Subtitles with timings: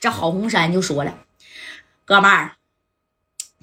[0.00, 1.18] 这郝红山就说了
[2.04, 2.56] ：“哥们儿，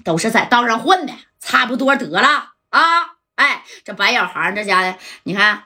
[0.04, 3.16] 都是在道上混的，差不多得了啊！
[3.34, 5.64] 哎，这白小航这家的，你看，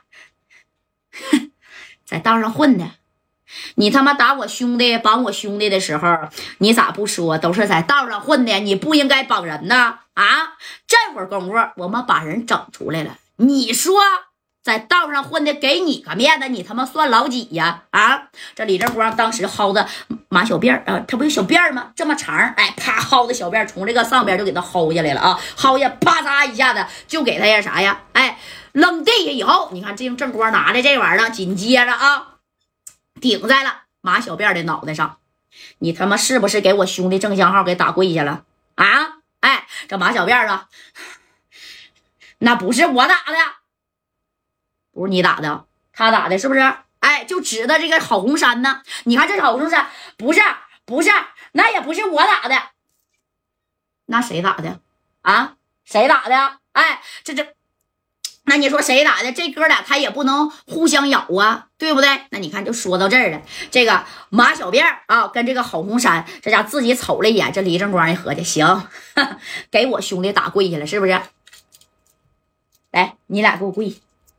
[2.04, 2.90] 在道上混的。”
[3.74, 8.54] 你他妈打我兄弟，绑我兄弟的时候，你咋不说都是在道上混的？
[8.61, 9.99] 你不应该绑人呢？
[10.15, 10.57] 啊！
[10.87, 13.19] 这会儿功夫，我们把人整出来了。
[13.37, 14.01] 你说
[14.63, 17.83] 在道上混的，给你个面子，你他妈算老几呀？
[17.91, 18.29] 啊！
[18.55, 19.88] 这李正光当时薅的
[20.29, 21.91] 马小辫啊，他不有小辫吗？
[21.97, 25.41] 这么长，哎，啪薅的小辫从这个上边就给他薅下来了啊！
[25.57, 28.02] 薅下，啪嚓一下子就给他呀啥呀？
[28.12, 28.38] 哎，
[28.71, 32.29] 扔地下以后，你看这用正光拿着这玩意儿，紧接着啊。
[33.21, 35.19] 顶在了马小辫的脑袋上，
[35.79, 38.45] 你他妈是不是给我兄弟郑香浩给打跪下了
[38.77, 39.19] 啊？
[39.41, 40.69] 哎，这马小辫啊，
[42.38, 43.37] 那不是我打的，
[44.92, 46.60] 不是你打的，他打的，是不是？
[47.01, 48.82] 哎，就指的这个郝红山呢？
[49.05, 50.41] 你看这郝红山，不是，
[50.84, 51.10] 不是，
[51.52, 52.56] 那也不是我打的，
[54.06, 54.80] 那谁打的
[55.23, 55.57] 啊？
[55.84, 56.59] 谁打的？
[56.73, 57.54] 哎，这这。
[58.45, 59.32] 那你说谁打的？
[59.32, 62.27] 这哥俩他也不能互相咬啊，对不对？
[62.30, 63.40] 那你看就说到这儿了。
[63.71, 68.88] 这个马小辫啊，跟这个郝红山这家自己瞅了一眼，这李正光一合计，行，
[69.70, 71.20] 给我兄弟打跪下了，是不是？
[72.90, 73.94] 来，你俩给我跪，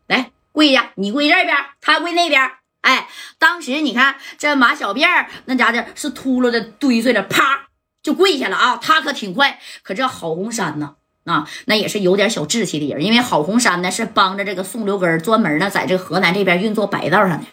[0.08, 2.50] 来跪下，你跪这边，他跪那边。
[2.82, 3.08] 哎，
[3.40, 7.68] 当时你看这马小辫那家的是秃噜的堆碎了，啪
[8.02, 8.78] 就跪下了啊。
[8.78, 10.96] 他可挺快，可这郝红山呢？
[11.26, 17.48] 啊，那也是有点小志气的人，因为郝红山呢是帮着这个宋留根专门呢在这个河南这边运作白道上的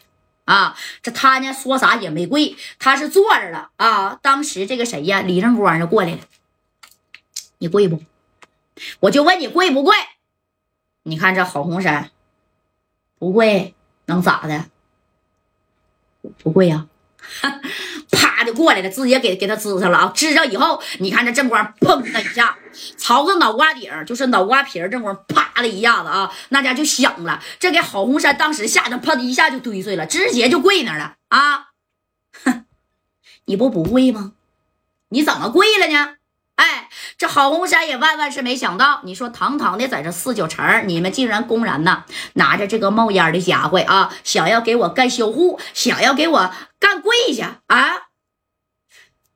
[0.45, 0.77] 啊。
[1.03, 4.19] 这他呢说啥也没跪，他是坐着了啊。
[4.21, 6.19] 当时这个谁呀，李正光就过来了，
[7.59, 8.03] 你跪不？
[8.99, 9.95] 我就问你跪不跪？
[11.05, 12.11] 你看这郝红山
[13.21, 13.77] 不跪
[14.07, 14.65] 能咋的？
[16.43, 16.89] 不跪呀。
[18.11, 20.13] 啪就过来了，直接给给他支上了啊！
[20.15, 22.57] 支上以后，你看这正光砰的一下，
[22.97, 27.41] 朝着脑瓜顶，就是脑瓜皮儿，正光啪的一下子啊，那家就响了。
[27.59, 31.69] 这给郝红山当时吓得啪的一下就堆碎了，直接就跪那了啊！
[32.43, 32.65] 哼，
[33.45, 34.33] 你不不跪吗？
[35.11, 36.17] 你怎么跪了呢？
[36.57, 36.90] 哎，
[37.21, 48.09] 这郝红山也万万是没想到，你说堂堂的在这四九城，你们竟然公然呐拿着这个冒烟的家伙啊，想要给我干销户，想要给我干跪下啊！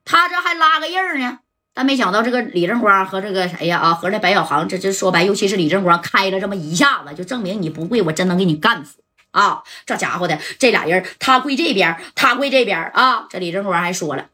[0.03, 1.41] 他这还拉个印儿呢，
[1.75, 9.61] 但没想到这个李正光和这个谁呀啊，和那白小航，这这说白，尤其是李正光开了这么一下子，就证明你不跪，我真能给你干死啊！
[9.85, 13.27] 这家伙的这俩人，他跪这边，他跪这边啊！
[13.29, 14.25] 这李正光还说了，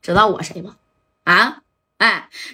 [0.00, 0.72] 知道我谁不？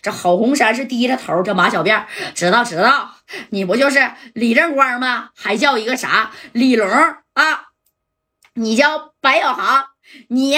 [0.08, 2.04] 这郝红山是低着头，这马小辫
[2.34, 3.10] 知道知道，
[3.50, 5.28] 你不就是李正光吗？
[5.36, 6.88] 还叫一个啥李龙
[7.34, 7.68] 啊？
[8.54, 9.84] 你叫白小航，
[10.28, 10.56] 你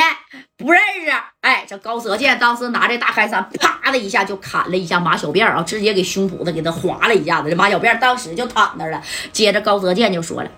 [0.57, 1.11] 不认识？
[1.41, 9.03] 哎，这高泽健当时拿这大开山，啪的一下就砍了一下马小辫啊，直接给胸脯子给他划了一下子，这马小辫当时就躺那了。
[9.33, 10.51] 接着高泽健就说了：“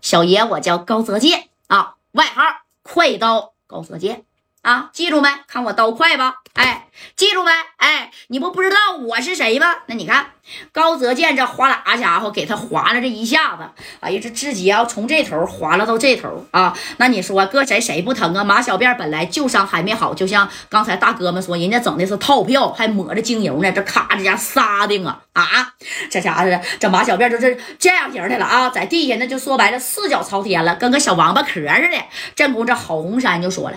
[0.00, 2.42] 小爷我叫高泽健啊，外号
[2.84, 4.22] 快刀高泽健。”
[4.64, 5.28] 啊，记住没？
[5.46, 6.36] 看我刀快吧？
[6.54, 6.86] 哎，
[7.16, 7.50] 记住没？
[7.76, 9.66] 哎，你不不知道我是谁吗？
[9.86, 10.28] 那你看
[10.72, 13.68] 高泽健这哗啦家伙给他划了这一下子，
[14.00, 16.74] 哎呀，这直接要从这头划了到这头啊！
[16.96, 18.42] 那你说搁谁谁不疼啊？
[18.42, 25.74] 马小辫本来旧伤还没好，就像刚才大哥们说，人家整的是套票，还抹着精油呢，这咔这家撒的啊啊！
[26.10, 32.02] 这家伙这马小辫就是这样型的了啊，在地下那就说白了四脚朝天了，跟个小王八壳似的。
[32.34, 33.76] 正宫这郝红山就说了。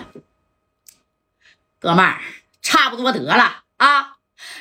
[1.80, 2.20] 哥们儿，
[2.60, 4.16] 差不多得了啊！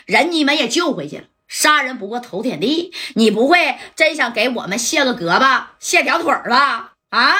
[0.06, 6.94] 人你们也救回去了，杀人不过头点地，你不会真想给我们卸个胳膊、卸条腿吧？
[7.10, 7.36] 啊！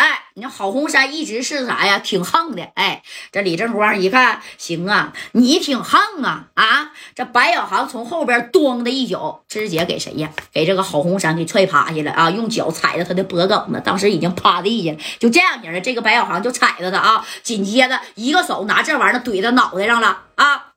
[0.00, 1.98] 哎，你郝红山一直是啥呀？
[1.98, 2.66] 挺横的。
[2.74, 6.92] 哎，这李正光一看，行啊，你挺横啊啊！
[7.14, 10.30] 这白小航从后边咣的一脚，直接给谁呀？
[10.54, 12.30] 给这个郝红山给踹趴下了啊！
[12.30, 14.98] 用脚踩着他的脖梗子，当时已经趴地下了。
[15.18, 20.68] 就这样型的，这个白小航就踩着他啊，紧接着一个手拿这玩意儿怼到脑袋上了啊，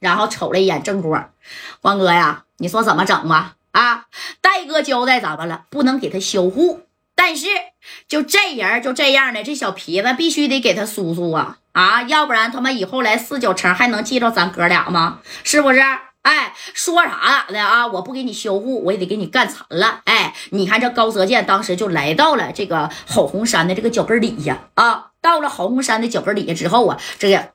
[0.00, 1.30] 然后瞅了一眼正光，
[1.82, 3.56] 光哥呀，你说怎么整吧？
[3.72, 4.06] 啊，
[4.40, 6.87] 戴哥交代咱们了，不能给他销户。
[7.18, 7.48] 但是
[8.06, 15.18] 就这人就这样的，这小皮子必须得给他叔叔啊啊，要不然他妈以后来四九城还能记着咱哥俩吗？
[15.42, 15.80] 是不是？
[16.22, 17.88] 哎，说啥咋的啊？
[17.88, 20.02] 我不给你销户，我也得给你干残了。
[20.04, 27.48] 哎，你看这高泽健当时就来到了这个郝红山的这个脚跟底下啊，到了郝红山的脚跟底下之后啊，这个。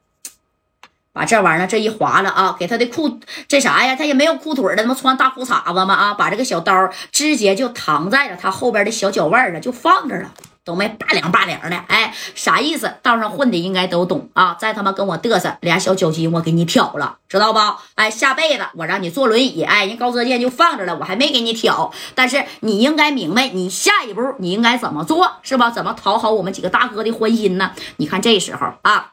[1.13, 3.95] 把这玩意儿这一划了啊，给他的裤这啥呀？
[3.95, 6.13] 他也没有裤腿的，他妈穿大裤衩子嘛啊！
[6.15, 10.31] 把这个小刀直接就藏在了他后边的小脚腕了，就放这了
[10.65, 12.95] 都没八两八两的，哎，啥意思？
[13.04, 14.56] 道上混的应该都懂啊！
[14.60, 17.59] 再他妈跟我嘚瑟，俩小脚筋我给你挑了，知道不？
[17.94, 21.94] 哎，下辈子我让你坐轮椅，哎，人高泽健就放着了，我还没给你挑。
[22.16, 25.69] 但是你应该明白，你下一步你应该怎么做，是吧？
[25.69, 27.74] 怎么讨好我们几个大哥的欢心呢？
[27.98, 29.12] 你看这时候啊，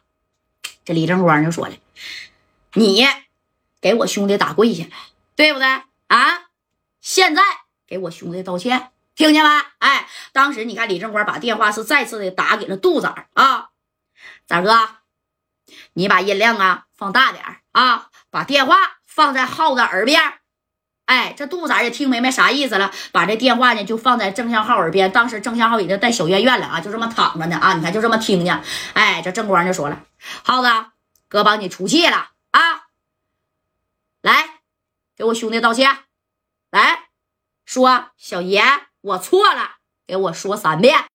[0.84, 1.72] 这李正光就说了
[2.74, 3.06] ：“你
[3.80, 4.90] 给我兄弟打跪下来，
[5.36, 5.66] 对不对
[6.08, 6.48] 啊？
[7.00, 7.42] 现在
[7.86, 9.50] 给我兄弟道歉。”听见没？
[9.80, 13.68] 哎，当时你看李正光把电话是再次的打给了杜子啊，
[14.46, 14.88] 仔哥，
[15.92, 20.22] 你把音量啊放大点啊，把电话放在浩子耳边。
[21.04, 25.12] 哎，这杜子也听明白啥意思了，把这电话呢就放在郑向浩耳边。
[25.12, 28.62] 当时郑向浩已经在小院院了啊，就这么躺着呢啊，你看就这么听呢。
[28.94, 30.00] 哎，这正光就说了，
[30.42, 30.68] 浩子
[31.30, 32.88] 哥帮你出气了啊，
[34.20, 34.62] 来
[35.16, 36.04] 给我兄弟道歉，
[36.70, 37.08] 来
[37.64, 38.62] 说小爷。
[39.02, 41.08] 我错了，给我说三遍。